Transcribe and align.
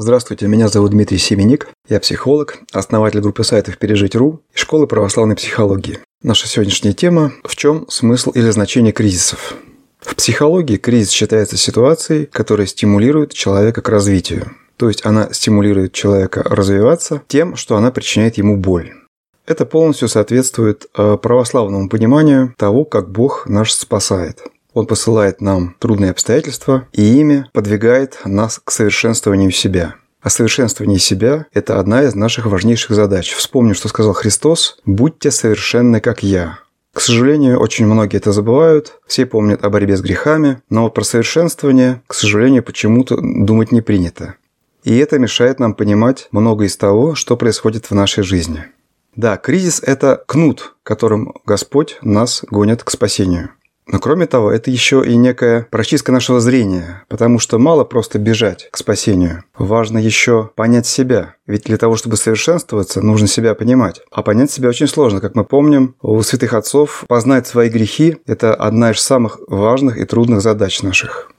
Здравствуйте, 0.00 0.46
меня 0.46 0.68
зовут 0.68 0.92
Дмитрий 0.92 1.18
Семеник, 1.18 1.70
я 1.88 1.98
психолог, 1.98 2.60
основатель 2.72 3.18
группы 3.18 3.42
сайтов 3.42 3.78
«Пережить.ру» 3.78 4.40
и 4.54 4.56
школы 4.56 4.86
православной 4.86 5.34
психологии. 5.34 5.98
Наша 6.22 6.46
сегодняшняя 6.46 6.92
тема– 6.92 7.32
в 7.42 7.56
чем 7.56 7.84
смысл 7.88 8.30
или 8.30 8.48
значение 8.50 8.92
кризисов? 8.92 9.56
В 9.98 10.14
психологии 10.14 10.76
кризис 10.76 11.10
считается 11.10 11.56
ситуацией, 11.56 12.26
которая 12.26 12.68
стимулирует 12.68 13.32
человека 13.32 13.82
к 13.82 13.88
развитию. 13.88 14.52
То 14.76 14.86
есть 14.86 15.04
она 15.04 15.32
стимулирует 15.32 15.94
человека 15.94 16.44
развиваться 16.44 17.20
тем, 17.26 17.56
что 17.56 17.76
она 17.76 17.90
причиняет 17.90 18.38
ему 18.38 18.56
боль. 18.56 18.92
Это 19.46 19.66
полностью 19.66 20.06
соответствует 20.06 20.86
э, 20.96 21.16
православному 21.20 21.88
пониманию 21.88 22.54
того, 22.56 22.84
как 22.84 23.10
Бог 23.10 23.48
наш 23.48 23.72
спасает– 23.72 24.44
он 24.78 24.86
посылает 24.86 25.40
нам 25.40 25.76
трудные 25.78 26.12
обстоятельства, 26.12 26.88
и 26.92 27.02
ими 27.02 27.46
подвигает 27.52 28.18
нас 28.24 28.60
к 28.62 28.70
совершенствованию 28.70 29.50
себя. 29.50 29.96
А 30.20 30.30
совершенствование 30.30 30.98
себя– 30.98 31.46
это 31.52 31.78
одна 31.78 32.02
из 32.02 32.14
наших 32.14 32.46
важнейших 32.46 32.94
задач. 32.94 33.32
Вспомню, 33.32 33.74
что 33.74 33.88
сказал 33.88 34.12
Христос 34.14 34.78
«Будьте 34.84 35.30
совершенны, 35.30 36.00
как 36.00 36.22
я». 36.22 36.58
К 36.92 37.00
сожалению, 37.00 37.60
очень 37.60 37.86
многие 37.86 38.16
это 38.16 38.32
забывают, 38.32 38.98
все 39.06 39.26
помнят 39.26 39.64
о 39.64 39.70
борьбе 39.70 39.96
с 39.96 40.00
грехами, 40.00 40.62
но 40.70 40.90
про 40.90 41.04
совершенствование, 41.04 42.02
к 42.06 42.14
сожалению, 42.14 42.64
почему-то 42.64 43.18
думать 43.20 43.70
не 43.70 43.82
принято. 43.82 44.34
И 44.82 44.96
это 44.96 45.18
мешает 45.18 45.60
нам 45.60 45.74
понимать 45.74 46.28
много 46.32 46.64
из 46.64 46.76
того, 46.76 47.14
что 47.14 47.36
происходит 47.36 47.86
в 47.86 47.94
нашей 47.94 48.24
жизни. 48.24 48.64
Да, 49.14 49.36
кризис– 49.36 49.80
это 49.86 50.22
кнут, 50.26 50.74
которым 50.82 51.34
Господь 51.44 51.98
нас 52.02 52.44
гонит 52.50 52.82
к 52.82 52.90
спасению. 52.90 53.50
Но 53.90 53.98
кроме 53.98 54.26
того, 54.26 54.52
это 54.52 54.70
еще 54.70 55.02
и 55.04 55.16
некая 55.16 55.66
прочистка 55.70 56.12
нашего 56.12 56.40
зрения, 56.40 57.04
потому 57.08 57.38
что 57.38 57.58
мало 57.58 57.84
просто 57.84 58.18
бежать 58.18 58.68
к 58.70 58.76
спасению. 58.76 59.44
Важно 59.56 59.96
еще 59.98 60.50
понять 60.54 60.86
себя. 60.86 61.36
Ведь 61.46 61.64
для 61.64 61.78
того, 61.78 61.96
чтобы 61.96 62.18
совершенствоваться, 62.18 63.00
нужно 63.00 63.26
себя 63.26 63.54
понимать. 63.54 64.02
А 64.12 64.22
понять 64.22 64.50
себя 64.50 64.68
очень 64.68 64.88
сложно. 64.88 65.20
Как 65.20 65.34
мы 65.34 65.44
помним, 65.44 65.94
у 66.02 66.20
святых 66.22 66.52
отцов 66.52 67.04
познать 67.08 67.46
свои 67.46 67.70
грехи– 67.70 68.18
это 68.26 68.54
одна 68.54 68.90
из 68.90 69.00
самых 69.00 69.40
важных 69.48 69.96
и 69.96 70.04
трудных 70.04 70.42
задач 70.42 70.82
наших. 70.82 71.30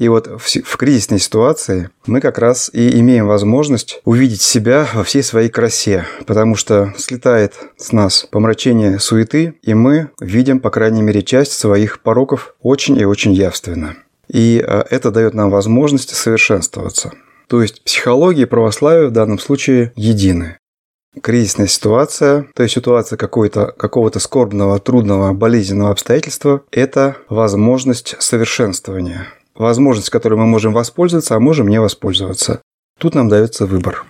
И 0.00 0.08
вот 0.08 0.28
в, 0.28 0.46
в 0.46 0.76
кризисной 0.78 1.18
ситуации 1.18 1.90
мы 2.06 2.22
как 2.22 2.38
раз 2.38 2.70
и 2.72 2.98
имеем 3.00 3.26
возможность 3.26 4.00
увидеть 4.06 4.40
себя 4.40 4.88
во 4.94 5.04
всей 5.04 5.22
своей 5.22 5.50
красе, 5.50 6.06
потому 6.26 6.56
что 6.56 6.94
слетает 6.96 7.52
с 7.76 7.92
нас 7.92 8.26
помрачение 8.30 8.98
суеты, 8.98 9.58
и 9.62 9.74
мы 9.74 10.08
видим, 10.18 10.58
по 10.58 10.70
крайней 10.70 11.02
мере, 11.02 11.22
часть 11.22 11.52
своих 11.52 12.00
пороков 12.00 12.54
очень 12.62 12.96
и 12.96 13.04
очень 13.04 13.34
явственно. 13.34 13.94
И 14.26 14.64
а, 14.66 14.86
это 14.88 15.10
дает 15.10 15.34
нам 15.34 15.50
возможность 15.50 16.16
совершенствоваться. 16.16 17.12
То 17.46 17.60
есть 17.60 17.84
психология 17.84 18.42
и 18.42 18.46
православие 18.46 19.08
в 19.08 19.12
данном 19.12 19.38
случае 19.38 19.92
едины. 19.96 20.56
Кризисная 21.20 21.66
ситуация, 21.66 22.46
то 22.54 22.62
есть 22.62 22.74
ситуация 22.74 23.18
какого-то 23.18 24.18
скорбного, 24.18 24.78
трудного, 24.78 25.34
болезненного 25.34 25.90
обстоятельства– 25.90 26.62
это 26.70 27.18
возможность 27.28 28.16
совершенствования– 28.18 29.26
возможность, 29.54 30.10
которой 30.10 30.34
мы 30.34 30.46
можем 30.46 30.72
воспользоваться, 30.72 31.36
а 31.36 31.40
можем 31.40 31.68
не 31.68 31.80
воспользоваться. 31.80 32.62
Тут 32.98 33.14
нам 33.14 33.28
дается 33.28 33.66
выбор. 33.66 34.04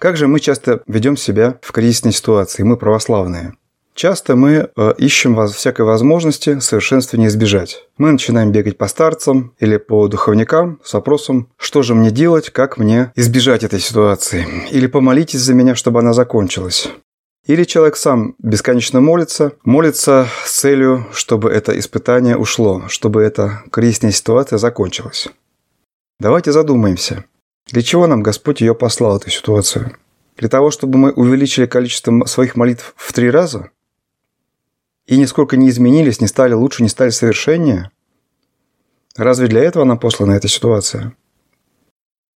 Как 0.00 0.16
же 0.16 0.26
мы 0.26 0.40
часто 0.40 0.82
ведем 0.86 1.16
себя 1.16 1.58
в 1.62 1.72
кризисной 1.72 2.12
ситуации, 2.12 2.62
мы 2.62 2.76
православные? 2.76 3.54
Часто 3.94 4.34
мы 4.34 4.70
э, 4.76 4.94
ищем 4.98 5.46
всякой 5.46 5.82
возможности 5.86 6.58
совершенствования 6.58 7.28
избежать. 7.28 7.84
Мы 7.96 8.10
начинаем 8.10 8.50
бегать 8.50 8.76
по 8.76 8.88
старцам 8.88 9.54
или 9.60 9.76
по 9.76 10.08
духовникам 10.08 10.80
с 10.82 10.94
вопросом, 10.94 11.48
что 11.56 11.82
же 11.82 11.94
мне 11.94 12.10
делать, 12.10 12.50
как 12.50 12.76
мне 12.76 13.12
избежать 13.14 13.62
этой 13.62 13.78
ситуации. 13.78 14.46
Или 14.72 14.88
помолитесь 14.88 15.40
за 15.40 15.54
меня, 15.54 15.76
чтобы 15.76 16.00
она 16.00 16.12
закончилась. 16.12 16.88
Или 17.46 17.64
человек 17.64 17.96
сам 17.96 18.34
бесконечно 18.38 19.00
молится, 19.00 19.52
молится 19.64 20.26
с 20.44 20.60
целью, 20.60 21.06
чтобы 21.12 21.50
это 21.50 21.78
испытание 21.78 22.38
ушло, 22.38 22.84
чтобы 22.88 23.22
эта 23.22 23.62
кризисная 23.70 24.12
ситуация 24.12 24.58
закончилась. 24.58 25.28
Давайте 26.18 26.52
задумаемся, 26.52 27.24
для 27.66 27.82
чего 27.82 28.06
нам 28.06 28.22
Господь 28.22 28.62
ее 28.62 28.74
послал, 28.74 29.18
эту 29.18 29.28
ситуацию? 29.30 29.94
Для 30.36 30.48
того, 30.48 30.70
чтобы 30.70 30.98
мы 30.98 31.12
увеличили 31.12 31.66
количество 31.66 32.24
своих 32.24 32.56
молитв 32.56 32.94
в 32.96 33.12
три 33.12 33.30
раза? 33.30 33.70
И 35.06 35.18
нисколько 35.18 35.58
не 35.58 35.68
изменились, 35.68 36.22
не 36.22 36.28
стали 36.28 36.54
лучше, 36.54 36.82
не 36.82 36.88
стали 36.88 37.10
совершеннее? 37.10 37.90
Разве 39.16 39.48
для 39.48 39.62
этого 39.62 39.84
нам 39.84 39.98
послана 39.98 40.32
эта 40.32 40.48
ситуация? 40.48 41.14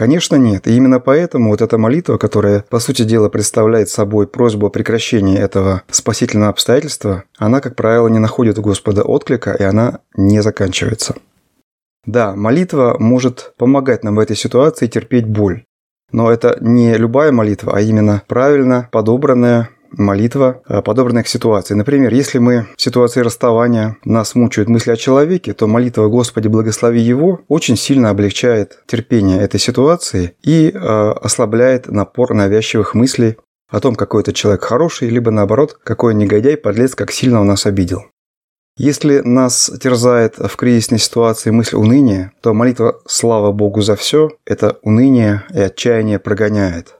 Конечно, 0.00 0.36
нет. 0.36 0.66
И 0.66 0.74
именно 0.74 0.98
поэтому 0.98 1.50
вот 1.50 1.60
эта 1.60 1.76
молитва, 1.76 2.16
которая, 2.16 2.64
по 2.70 2.78
сути 2.78 3.02
дела, 3.02 3.28
представляет 3.28 3.90
собой 3.90 4.26
просьбу 4.26 4.68
о 4.68 4.70
прекращении 4.70 5.38
этого 5.38 5.82
спасительного 5.90 6.48
обстоятельства, 6.48 7.24
она, 7.36 7.60
как 7.60 7.76
правило, 7.76 8.08
не 8.08 8.18
находит 8.18 8.58
у 8.58 8.62
Господа 8.62 9.02
отклика, 9.02 9.52
и 9.52 9.62
она 9.62 9.98
не 10.16 10.40
заканчивается. 10.40 11.16
Да, 12.06 12.34
молитва 12.34 12.96
может 12.98 13.52
помогать 13.58 14.02
нам 14.02 14.16
в 14.16 14.20
этой 14.20 14.36
ситуации 14.36 14.86
терпеть 14.86 15.26
боль. 15.26 15.64
Но 16.12 16.32
это 16.32 16.56
не 16.62 16.94
любая 16.94 17.30
молитва, 17.30 17.74
а 17.76 17.82
именно 17.82 18.22
правильно 18.26 18.88
подобранная 18.90 19.68
молитва, 19.92 20.62
э, 20.68 20.82
подобранная 20.82 21.22
к 21.22 21.28
ситуации. 21.28 21.74
Например, 21.74 22.12
если 22.12 22.38
мы 22.38 22.66
в 22.76 22.82
ситуации 22.82 23.20
расставания 23.20 23.96
нас 24.04 24.34
мучают 24.34 24.68
мысли 24.68 24.90
о 24.90 24.96
человеке, 24.96 25.52
то 25.52 25.66
молитва 25.66 26.08
«Господи, 26.08 26.48
благослови 26.48 27.00
его» 27.00 27.40
очень 27.48 27.76
сильно 27.76 28.10
облегчает 28.10 28.82
терпение 28.86 29.40
этой 29.40 29.60
ситуации 29.60 30.34
и 30.42 30.70
э, 30.70 30.76
ослабляет 30.76 31.88
напор 31.88 32.34
навязчивых 32.34 32.94
мыслей 32.94 33.36
о 33.68 33.80
том, 33.80 33.94
какой 33.94 34.22
это 34.22 34.32
человек 34.32 34.64
хороший, 34.64 35.08
либо 35.10 35.30
наоборот, 35.30 35.78
какой 35.82 36.14
негодяй, 36.14 36.56
подлец, 36.56 36.94
как 36.94 37.12
сильно 37.12 37.40
он 37.40 37.46
нас 37.46 37.66
обидел. 37.66 38.04
Если 38.76 39.20
нас 39.20 39.70
терзает 39.82 40.36
в 40.38 40.56
кризисной 40.56 40.98
ситуации 40.98 41.50
мысль 41.50 41.76
уныния, 41.76 42.32
то 42.40 42.54
молитва 42.54 43.00
«Слава 43.06 43.52
Богу 43.52 43.82
за 43.82 43.94
все» 43.94 44.30
это 44.46 44.78
уныние 44.82 45.42
и 45.52 45.60
отчаяние 45.60 46.18
прогоняет– 46.18 46.94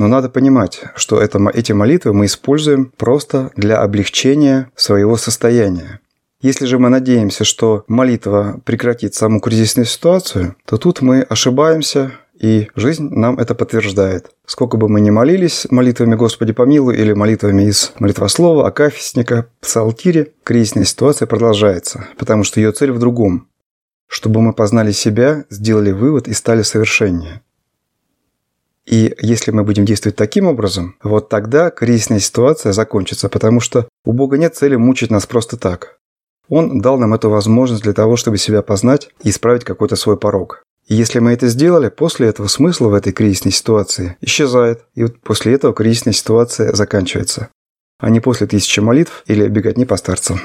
но 0.00 0.08
надо 0.08 0.30
понимать, 0.30 0.80
что 0.96 1.20
это, 1.20 1.38
эти 1.52 1.72
молитвы 1.72 2.14
мы 2.14 2.24
используем 2.24 2.90
просто 2.96 3.50
для 3.54 3.82
облегчения 3.82 4.70
своего 4.74 5.18
состояния. 5.18 6.00
Если 6.40 6.64
же 6.64 6.78
мы 6.78 6.88
надеемся, 6.88 7.44
что 7.44 7.84
молитва 7.86 8.62
прекратит 8.64 9.14
саму 9.14 9.40
кризисную 9.40 9.84
ситуацию, 9.84 10.56
то 10.64 10.78
тут 10.78 11.02
мы 11.02 11.20
ошибаемся, 11.20 12.12
и 12.40 12.68
жизнь 12.74 13.10
нам 13.10 13.38
это 13.38 13.54
подтверждает. 13.54 14.30
Сколько 14.46 14.78
бы 14.78 14.88
мы 14.88 15.02
ни 15.02 15.10
молились 15.10 15.66
молитвами 15.68 16.14
«Господи 16.14 16.54
помилуй» 16.54 16.96
или 16.96 17.12
молитвами 17.12 17.64
из 17.64 17.92
молитвослова, 17.98 18.66
акафисника, 18.66 19.48
псалтире, 19.60 20.32
кризисная 20.44 20.84
ситуация 20.84 21.26
продолжается, 21.26 22.08
потому 22.16 22.44
что 22.44 22.58
ее 22.58 22.72
цель 22.72 22.92
в 22.92 22.98
другом– 22.98 23.48
чтобы 24.10 24.40
мы 24.40 24.52
познали 24.52 24.90
себя, 24.90 25.44
сделали 25.50 25.92
вывод 25.92 26.26
и 26.26 26.32
стали 26.32 26.62
совершеннее. 26.62 27.42
И 28.90 29.14
если 29.22 29.52
мы 29.52 29.62
будем 29.62 29.84
действовать 29.84 30.16
таким 30.16 30.46
образом, 30.46 30.96
вот 31.04 31.28
тогда 31.28 31.70
кризисная 31.70 32.18
ситуация 32.18 32.72
закончится, 32.72 33.28
потому 33.28 33.60
что 33.60 33.88
у 34.04 34.12
Бога 34.12 34.36
нет 34.36 34.56
цели 34.56 34.74
мучить 34.74 35.12
нас 35.12 35.26
просто 35.26 35.56
так. 35.56 35.98
Он 36.48 36.80
дал 36.80 36.98
нам 36.98 37.14
эту 37.14 37.30
возможность 37.30 37.84
для 37.84 37.92
того, 37.92 38.16
чтобы 38.16 38.36
себя 38.36 38.62
познать 38.62 39.10
и 39.22 39.30
исправить 39.30 39.62
какой-то 39.62 39.94
свой 39.94 40.16
порог. 40.16 40.64
И 40.88 40.96
если 40.96 41.20
мы 41.20 41.32
это 41.32 41.46
сделали, 41.46 41.88
после 41.88 42.26
этого 42.26 42.48
смысл 42.48 42.88
в 42.88 42.94
этой 42.94 43.12
кризисной 43.12 43.52
ситуации 43.52 44.16
исчезает. 44.20 44.80
И 44.96 45.04
вот 45.04 45.20
после 45.20 45.54
этого 45.54 45.72
кризисная 45.72 46.12
ситуация 46.12 46.74
заканчивается. 46.74 47.48
А 48.00 48.10
не 48.10 48.18
после 48.18 48.48
тысячи 48.48 48.80
молитв 48.80 49.22
или 49.26 49.46
беготни 49.46 49.84
по 49.84 49.96
старцам. 49.96 50.38